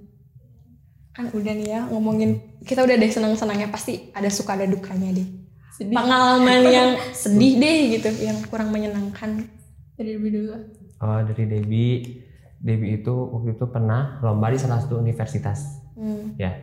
Kan 1.12 1.28
udah 1.28 1.52
nih 1.52 1.68
ya 1.76 1.80
ngomongin 1.92 2.40
kita 2.64 2.80
udah 2.80 2.96
deh 2.96 3.12
senang-senangnya 3.12 3.68
pasti 3.68 4.08
ada 4.16 4.32
suka 4.32 4.56
ada 4.56 4.64
dukanya 4.64 5.12
deh. 5.12 5.28
sedih. 5.76 5.96
Pengalaman 5.96 6.60
yang 6.68 6.90
sedih 7.24 7.56
deh 7.60 7.78
gitu, 7.96 8.08
yang 8.24 8.36
kurang 8.48 8.72
menyenangkan. 8.72 9.44
dari 9.92 10.16
lebih 10.16 10.30
dulu. 10.40 10.56
Oh 11.04 11.20
dari 11.20 11.44
Debbie 11.44 12.31
Debbie 12.62 12.96
itu 12.96 13.10
waktu 13.10 13.58
itu 13.58 13.66
pernah 13.66 14.22
lomba 14.22 14.46
di 14.48 14.58
salah 14.58 14.78
satu 14.78 14.96
universitas. 14.96 15.82
Hmm. 15.98 16.38
ya. 16.38 16.54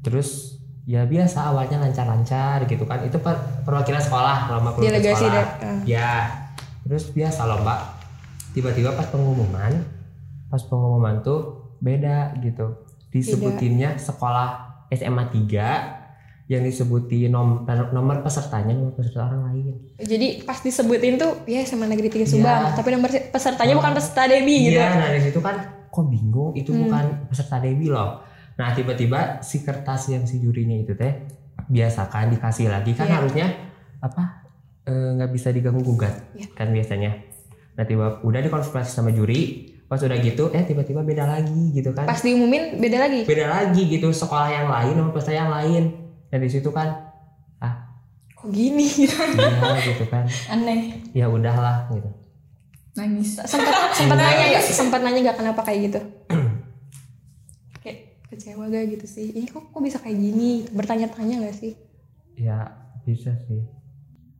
Terus 0.00 0.56
ya 0.86 1.04
biasa 1.04 1.50
awalnya 1.50 1.82
lancar-lancar 1.82 2.62
gitu 2.64 2.86
kan. 2.86 3.02
Itu 3.02 3.18
per- 3.18 3.66
perwakilan 3.66 3.98
sekolah 3.98 4.36
lomba 4.48 4.70
perwakilan 4.72 4.94
Delegasi 4.94 5.24
sekolah. 5.26 5.34
deh. 5.34 5.46
ya. 5.84 6.12
Terus 6.86 7.10
biasa 7.10 7.40
lomba. 7.44 7.98
Tiba-tiba 8.54 8.94
pas 8.94 9.10
pengumuman 9.10 9.98
pas 10.48 10.62
pengumuman 10.64 11.20
tuh 11.20 11.74
beda 11.78 12.38
gitu. 12.40 12.86
Disebutinnya 13.10 13.98
sekolah 13.98 14.48
SMA 14.88 15.28
3 15.28 15.97
yang 16.48 16.64
disebutin 16.64 17.28
nom- 17.28 17.60
nomor 17.92 18.20
pesertanya 18.20 18.72
nomor 18.72 18.92
peserta 18.92 19.20
orang 19.22 19.52
lain 19.52 19.74
Jadi 19.96 20.42
pas 20.42 20.56
disebutin 20.56 21.14
tuh 21.14 21.44
ya 21.44 21.60
sama 21.62 21.84
negeri 21.84 22.08
tiga 22.08 22.24
Iya. 22.24 22.32
Subang, 22.34 22.62
tapi 22.72 22.88
nomor 22.90 23.10
pesertanya 23.12 23.74
bukan 23.74 23.92
peserta 23.92 24.24
Debbie 24.24 24.60
gitu. 24.66 24.74
Iya, 24.74 24.88
nah 24.90 25.06
dari 25.06 25.20
situ 25.22 25.38
kan 25.38 25.56
kok 25.86 26.06
bingung 26.06 26.52
itu 26.54 26.70
Hmm. 26.70 26.80
bukan 26.82 27.04
peserta 27.28 27.56
Dewi 27.58 27.86
loh. 27.86 28.24
Nah 28.54 28.72
tiba-tiba 28.72 29.38
si 29.40 29.60
kertas 29.60 30.08
yang 30.08 30.24
si 30.24 30.38
jurinya 30.38 30.74
itu 30.74 30.92
teh 30.92 31.28
biasakan 31.62 32.32
dikasih 32.32 32.66
lagi 32.66 32.92
kan 32.92 33.04
Iya. 33.04 33.14
harusnya 33.14 33.46
apa 33.98 34.48
eh, 34.82 35.10
nggak 35.14 35.30
bisa 35.30 35.48
diganggu 35.50 35.84
gugat 35.84 36.32
Iya. 36.32 36.48
kan 36.54 36.70
biasanya. 36.70 37.12
Nah 37.74 37.84
tiba 37.84 38.18
udah 38.20 38.40
dikonsultasi 38.40 38.88
sama 38.90 39.10
juri, 39.10 39.40
pas 39.84 39.98
udah 39.98 40.16
gitu 40.16 40.48
eh 40.48 40.64
tiba-tiba 40.64 41.00
beda 41.02 41.28
lagi 41.28 41.76
gitu 41.76 41.92
kan. 41.92 42.02
Pas 42.02 42.18
diumumin 42.18 42.74
beda 42.74 42.98
lagi. 42.98 43.20
Beda 43.22 43.52
lagi 43.52 43.84
gitu 43.86 44.08
sekolah 44.08 44.48
yang 44.48 44.66
lain 44.66 44.96
sama 44.96 45.10
peserta 45.12 45.36
yang 45.36 45.52
lain. 45.52 46.07
Dan 46.28 46.40
di 46.40 46.50
situ 46.50 46.68
kan 46.68 47.08
Kok 48.38 48.54
gini 48.54 48.86
gitu. 48.86 49.18
iya 49.34 49.82
gitu 49.82 50.06
kan. 50.06 50.22
aneh 50.46 51.02
Ya 51.10 51.26
udahlah 51.26 51.90
gitu. 51.90 52.06
nangis 52.94 53.34
Sempat 53.42 53.90
sempat 53.90 54.14
nanya 54.14 54.44
gak? 54.54 54.62
Sempat 54.62 55.00
nanya 55.02 55.20
gak 55.26 55.38
kenapa 55.38 55.66
kayak 55.66 55.90
gitu? 55.90 56.00
kayak 57.82 58.22
kecewa 58.30 58.70
gak 58.70 58.94
gitu 58.94 59.06
sih? 59.10 59.34
Ini 59.34 59.50
kok 59.50 59.74
kok 59.74 59.82
bisa 59.82 59.98
kayak 59.98 60.14
gini? 60.14 60.62
Bertanya-tanya 60.70 61.50
gak 61.50 61.56
sih? 61.56 61.74
Ya 62.38 62.70
bisa 63.02 63.34
sih. 63.42 63.58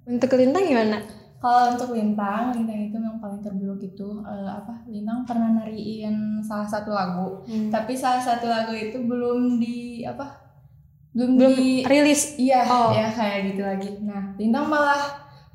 Untuk 0.07 0.31
kelintang 0.31 0.63
gimana? 0.63 1.03
Kalau 1.39 1.75
untuk 1.75 1.95
Lintang, 1.95 2.51
Lintang 2.51 2.91
itu 2.91 2.99
yang 2.99 3.19
paling 3.19 3.43
terburuk 3.43 3.79
itu 3.79 4.09
eh, 4.23 4.47
apa? 4.49 4.87
Lintang 4.87 5.23
pernah 5.23 5.55
nariin 5.55 6.39
salah 6.43 6.67
satu 6.67 6.91
lagu, 6.91 7.43
Hmm. 7.47 7.71
tapi 7.71 7.95
salah 7.95 8.19
satu 8.19 8.47
lagu 8.47 8.75
itu 8.75 8.95
belum 8.99 9.59
di 9.59 10.03
apa? 10.03 10.48
Belum, 11.19 11.35
Belum 11.35 11.53
di 11.53 11.83
rilis. 11.83 12.39
iya 12.39 12.63
Oh. 12.63 12.95
ya 12.95 13.11
kayak 13.11 13.51
gitu 13.51 13.63
lagi. 13.65 13.91
Nah, 14.01 14.39
Lintang 14.39 14.71
malah 14.71 15.03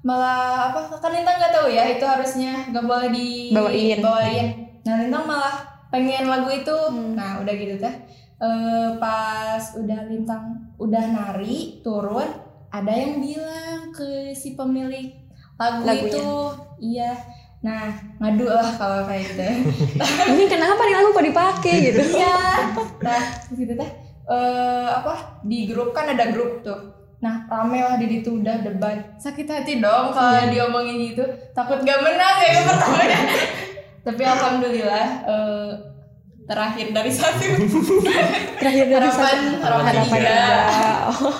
malah 0.02 0.68
apa? 0.68 1.00
Kan 1.00 1.16
Lintang 1.16 1.40
nggak 1.40 1.54
tahu 1.54 1.72
ya 1.72 1.88
itu 1.88 2.04
harusnya 2.04 2.68
nggak 2.68 2.84
boleh 2.84 3.10
di 3.10 3.28
Bawain. 3.50 3.98
bawain. 3.98 4.48
Nah, 4.84 4.96
Lintang 5.00 5.24
malah 5.24 5.56
pengen 5.88 6.28
lagu 6.28 6.52
itu. 6.52 6.76
Hmm. 6.76 7.16
Nah, 7.16 7.40
udah 7.40 7.54
gitu 7.54 7.80
teh. 7.80 7.96
Eh, 8.36 8.90
pas 9.00 9.64
udah 9.74 10.00
Lintang 10.04 10.44
udah 10.76 11.04
nari 11.08 11.80
turun, 11.80 12.28
ada 12.68 12.92
yang 12.92 13.24
bilang 13.24 13.88
ke 13.90 14.36
si 14.36 14.52
pemilik 14.54 15.16
lagu 15.56 15.80
Lagunya. 15.82 16.12
itu, 16.12 16.28
iya. 16.84 17.12
Nah, 17.64 17.88
ngadu 18.20 18.44
lah 18.44 18.68
kalau 18.76 19.08
kayak 19.08 19.24
gitu. 19.26 19.48
Ini 20.36 20.44
kenapa 20.46 20.84
nih 20.84 20.92
lagu 20.94 21.10
kok 21.10 21.24
dipakai 21.24 21.76
gitu? 21.86 22.00
Iya. 22.12 22.36
Nah, 23.00 23.24
gitu 23.50 23.72
teh. 23.72 23.92
Eh, 24.24 24.88
apa 24.90 25.14
di 25.42 25.66
grup 25.66 25.92
kan 25.92 26.08
ada 26.08 26.32
grup 26.32 26.62
tuh. 26.62 26.80
Nah, 27.20 27.44
rame 27.46 27.80
lah 27.80 27.96
di 27.96 28.08
situ 28.10 28.40
udah 28.40 28.60
debat. 28.60 29.16
Sakit 29.16 29.44
hati 29.44 29.80
dong 29.80 30.12
kalau 30.12 30.48
diomongin 30.48 31.12
gitu. 31.12 31.24
Takut 31.52 31.80
gak 31.80 32.00
menang 32.00 32.38
ya 32.40 32.64
pertamanya. 32.64 33.20
Tapi 34.06 34.22
alhamdulillah 34.22 35.08
eh, 35.24 35.70
terakhir 36.44 36.92
dari 36.92 37.08
satu. 37.08 37.48
Terakhir 38.60 38.86
dari 38.86 39.00
Harapan 39.02 39.36
satu- 39.40 39.60
harapan 39.60 39.84
harapan 39.86 40.08
tiga. 40.12 40.40
Oh. 41.10 41.36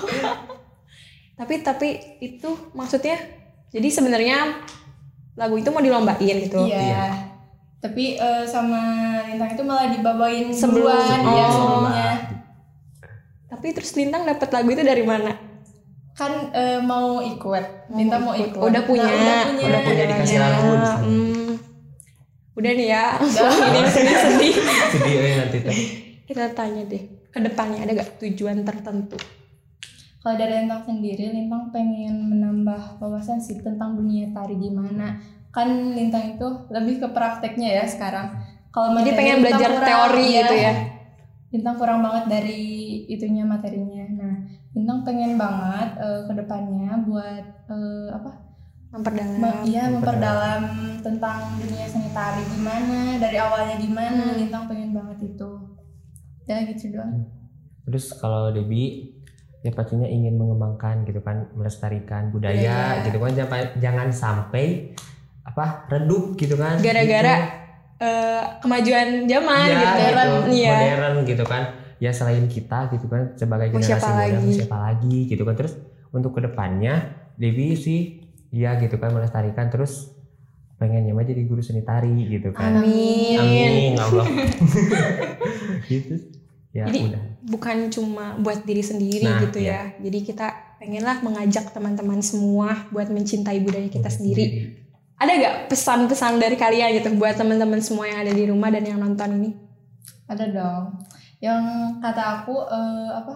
tapi 1.34 1.54
tapi 1.60 1.88
itu 2.20 2.46
maksudnya 2.72 3.18
jadi 3.68 3.90
sebenarnya 3.90 4.54
lagu 5.34 5.56
itu 5.56 5.68
mau 5.68 5.80
dilombain 5.80 6.36
gitu. 6.38 6.64
Iya. 6.64 7.32
Tapi 7.80 8.16
eh, 8.16 8.44
sama 8.44 8.80
Lintang 9.26 9.52
itu 9.52 9.62
malah 9.62 9.88
dibawain 9.88 10.48
Sebelum- 10.48 10.88
duluan 10.88 11.20
ya 11.26 11.44
oh. 11.44 11.50
sebelumnya. 11.50 12.10
Tapi 13.54 13.70
terus 13.70 13.94
Lintang 13.94 14.26
dapat 14.26 14.50
lagu 14.50 14.68
itu 14.74 14.82
dari 14.82 15.06
mana? 15.06 15.30
Kan 16.18 16.50
eh, 16.50 16.82
mau 16.82 17.22
ikut. 17.22 17.94
Lintang 17.94 18.26
mau 18.26 18.34
ikut. 18.34 18.58
udah 18.58 18.82
punya. 18.82 19.06
Nah, 19.06 19.14
udah 19.14 19.46
punya. 19.46 19.66
Udah 19.70 19.80
punya 19.86 20.04
dikasih 20.10 20.36
Ya, 20.36 20.42
lagu 20.42 20.70
di 20.74 20.86
sana. 20.86 21.04
hmm. 21.06 21.50
Udah 22.54 22.72
nih 22.74 22.88
ya. 22.90 23.04
Ini 23.70 23.80
sedih-sedih. 23.90 24.54
Sedih 24.90 25.12
euy 25.18 25.32
nanti 25.38 25.58
teh. 25.62 25.78
Kita 26.24 26.50
tanya 26.56 26.82
deh, 26.86 27.02
ke 27.30 27.38
depannya 27.38 27.84
ada 27.84 27.92
gak 28.00 28.16
tujuan 28.18 28.64
tertentu? 28.64 29.18
Kalau 30.18 30.40
dari 30.40 30.56
Lintang 30.64 30.82
sendiri, 30.88 31.30
Lintang 31.30 31.68
pengen 31.68 32.32
menambah 32.32 32.96
wawasan 32.96 33.36
sih 33.38 33.60
tentang 33.60 33.94
dunia 33.94 34.32
tari 34.32 34.56
gimana. 34.56 35.20
Kan 35.52 35.92
Lintang 35.92 36.34
itu 36.34 36.46
lebih 36.72 37.04
ke 37.04 37.08
prakteknya 37.12 37.82
ya 37.82 37.84
sekarang. 37.84 38.32
Kalau 38.72 38.98
Jadi 38.98 39.14
pengen 39.14 39.38
belajar 39.44 39.70
kurang, 39.70 39.86
teori 39.86 40.26
iya. 40.26 40.40
gitu 40.42 40.54
ya. 40.56 40.72
Lintang 41.54 41.76
kurang 41.78 42.00
banget 42.02 42.24
dari 42.26 42.83
itunya 43.06 43.42
materinya. 43.42 44.04
Nah, 44.14 44.34
Lintang 44.70 45.00
pengen 45.02 45.34
banget 45.34 45.90
eh, 45.96 46.20
ke 46.24 46.32
depannya 46.34 46.98
buat 47.02 47.44
eh, 47.66 48.08
apa? 48.10 48.30
Memperdalam. 48.90 49.38
Ma- 49.38 49.62
Iya 49.62 49.90
memperdalam 49.90 50.62
tentang 51.00 51.38
dunia 51.56 51.84
seni 51.84 52.10
tari 52.10 52.42
gimana, 52.48 53.18
dari 53.18 53.36
awalnya 53.36 53.76
gimana. 53.76 54.22
Hmm. 54.24 54.36
Lintang 54.36 54.64
pengen 54.64 54.90
banget 54.90 55.18
itu. 55.26 55.50
Ya 56.44 56.62
gitu 56.62 56.92
doang. 56.92 57.26
Terus 57.84 58.14
kalau 58.14 58.48
Debbie 58.48 59.14
ya 59.60 59.70
pastinya 59.70 60.04
ingin 60.04 60.34
mengembangkan 60.34 61.02
gitu 61.02 61.18
kan 61.18 61.48
melestarikan 61.52 62.28
budaya 62.28 62.60
Budaya. 62.60 63.02
gitu 63.02 63.16
kan 63.16 63.32
jangan, 63.32 63.62
jangan 63.78 64.08
sampai 64.10 64.92
apa 65.40 65.88
redup 65.88 66.34
gitu 66.34 66.54
kan 66.54 66.76
Gara-gara 66.78 67.34
Gitu. 67.34 68.04
eh, 68.04 68.42
kemajuan 68.60 69.08
zaman 69.24 69.64
ya, 69.64 69.76
gitu. 69.78 69.96
gitu, 69.96 70.34
Iya. 70.52 70.72
modern 70.74 71.16
gitu 71.24 71.44
kan 71.46 71.62
ya 72.04 72.12
selain 72.12 72.44
kita 72.44 72.92
gitu 72.92 73.08
kan 73.08 73.32
sebagai 73.40 73.72
Mau 73.72 73.80
generasi 73.80 73.96
siapa 73.96 74.08
muda 74.12 74.24
lagi? 74.28 74.52
siapa 74.52 74.76
lagi 74.76 75.18
gitu 75.32 75.42
kan 75.48 75.54
terus 75.56 75.72
untuk 76.12 76.36
ke 76.36 76.44
depannya 76.44 76.94
Debbie 77.40 77.80
sih 77.80 78.00
ya 78.52 78.76
gitu 78.76 79.00
kan 79.00 79.16
melestarikan 79.16 79.72
terus 79.72 80.12
pengennya 80.76 81.16
mah 81.16 81.24
jadi 81.24 81.48
guru 81.48 81.64
seni 81.64 81.80
tari 81.80 82.12
gitu 82.28 82.52
kan 82.52 82.84
Amin. 82.84 83.40
amin 83.40 83.92
Allah 83.96 84.26
gitu 85.90 86.14
ya 86.76 86.84
Jadi, 86.90 87.00
udah 87.08 87.22
Bukan 87.44 87.92
cuma 87.92 88.40
buat 88.40 88.64
diri 88.64 88.80
sendiri 88.80 89.28
Nah, 89.28 89.36
gitu 89.44 89.60
ya. 89.60 89.92
Jadi 90.00 90.24
kita 90.24 90.78
pengenlah 90.80 91.20
mengajak 91.20 91.68
teman-teman 91.76 92.24
semua 92.24 92.88
buat 92.88 93.12
mencintai 93.12 93.60
budaya 93.60 93.84
kita 93.92 94.08
sendiri. 94.08 94.72
Ada 95.20 95.32
gak 95.36 95.56
pesan-pesan 95.68 96.40
dari 96.40 96.56
kalian 96.56 96.96
gitu 96.96 97.12
buat 97.20 97.36
teman-teman 97.36 97.84
semua 97.84 98.08
yang 98.08 98.24
ada 98.24 98.32
di 98.32 98.48
rumah 98.48 98.72
dan 98.72 98.88
yang 98.88 98.96
nonton 98.96 99.28
ini? 99.36 99.50
Ada 100.24 100.44
dong. 100.50 100.84
Yang 101.44 101.64
kata 102.00 102.22
aku 102.40 102.56
eh, 102.72 103.10
apa? 103.12 103.34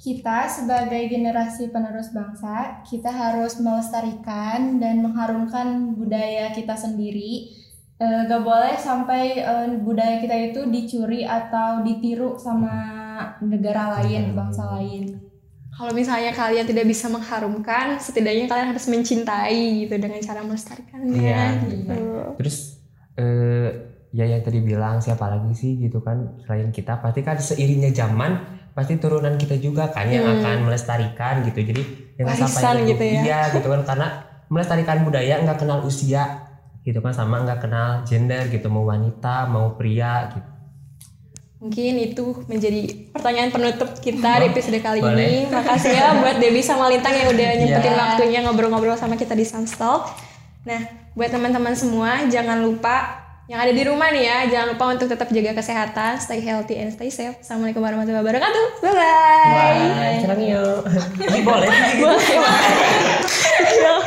Kita 0.00 0.48
sebagai 0.48 1.12
generasi 1.12 1.68
penerus 1.68 2.08
bangsa, 2.16 2.80
kita 2.88 3.12
harus 3.12 3.60
melestarikan 3.60 4.80
dan 4.80 5.04
mengharumkan 5.04 5.92
budaya 5.92 6.56
kita 6.56 6.72
sendiri. 6.72 7.52
Eh, 8.00 8.20
gak 8.24 8.40
boleh 8.40 8.80
sampai 8.80 9.44
eh, 9.44 9.68
budaya 9.76 10.16
kita 10.24 10.32
itu 10.32 10.64
dicuri 10.72 11.28
atau 11.28 11.84
ditiru 11.84 12.40
sama 12.40 12.72
negara 13.44 14.00
lain, 14.00 14.32
bangsa 14.32 14.72
lain. 14.80 15.20
Kalau 15.76 15.92
misalnya 15.92 16.32
kalian 16.32 16.64
tidak 16.64 16.88
bisa 16.88 17.12
mengharumkan, 17.12 18.00
setidaknya 18.00 18.48
kalian 18.48 18.72
harus 18.72 18.88
mencintai 18.88 19.84
gitu 19.84 20.00
dengan 20.00 20.20
cara 20.24 20.40
melestarikannya. 20.40 21.12
Iya. 21.12 21.44
gitu. 21.68 22.00
terus 22.40 22.80
eh 23.20 23.99
ya 24.10 24.24
yang 24.24 24.40
tadi 24.40 24.58
bilang 24.58 24.98
siapa 24.98 25.26
lagi 25.26 25.52
sih 25.52 25.78
gitu 25.78 25.98
kan 25.98 26.18
selain 26.40 26.68
kita 26.68 26.98
pasti 26.98 27.20
kan 27.20 27.36
seiringnya 27.36 27.90
zaman 27.90 28.42
pasti 28.70 28.96
turunan 28.96 29.34
kita 29.34 29.54
juga 29.56 29.86
kan 29.88 30.06
yang 30.06 30.22
Hmm. 30.24 30.36
akan 30.36 30.56
melestarikan 30.64 31.42
gitu 31.42 31.62
jadi 31.64 31.82
Warisan 32.18 32.46
sampai 32.46 32.86
gitu 32.86 33.02
ya. 33.02 33.20
iya 33.20 33.40
gitu 33.50 33.66
kan 33.66 33.82
karena 33.84 34.08
melestarikan 34.46 35.02
budaya 35.02 35.38
nggak 35.38 35.58
kenal 35.58 35.80
usia 35.80 36.42
gitu 36.80 36.98
kan 36.98 37.10
sama 37.10 37.40
nggak 37.40 37.60
kenal 37.60 38.02
gender 38.02 38.46
gitu 38.46 38.66
mau 38.66 38.82
wanita 38.84 39.46
mau 39.46 39.72
pria 39.72 40.26
gitu 40.28 40.48
Mungkin 41.60 41.92
itu 42.00 42.24
menjadi 42.48 42.80
pertanyaan 43.12 43.52
penutup 43.52 43.92
kita 44.00 44.40
di 44.40 44.48
episode 44.48 44.80
kali 44.80 44.96
Boleh. 44.98 45.44
ini. 45.44 45.52
Makasih 45.52 45.92
ya 45.92 46.16
buat 46.16 46.40
Debbie 46.40 46.64
sama 46.64 46.88
Lintang 46.88 47.12
yang 47.12 47.28
udah 47.28 47.48
nyempetin 47.60 47.84
Iya. 47.86 48.00
waktunya 48.00 48.40
ngobrol-ngobrol 48.40 48.96
sama 48.96 49.12
kita 49.14 49.36
di 49.36 49.44
Sunstalk. 49.44 50.08
Nah, 50.64 50.80
buat 51.12 51.28
teman-teman 51.28 51.76
semua 51.76 52.24
jangan 52.26 52.64
lupa 52.64 53.19
yang 53.50 53.66
ada 53.66 53.74
di 53.74 53.82
rumah 53.82 54.14
nih 54.14 54.30
ya 54.30 54.38
jangan 54.46 54.78
lupa 54.78 54.94
untuk 54.94 55.10
tetap 55.10 55.26
jaga 55.34 55.58
kesehatan 55.58 56.22
stay 56.22 56.38
healthy 56.38 56.78
and 56.78 56.94
stay 56.94 57.10
safe. 57.10 57.34
Assalamualaikum 57.42 57.82
warahmatullahi 57.82 58.22
wabarakatuh. 58.22 58.64
Bye 58.78 58.94
bye. 58.94 59.90
Bye 59.90 60.22
salam 60.22 60.38
boleh. 61.42 61.70
Boleh. 61.98 62.22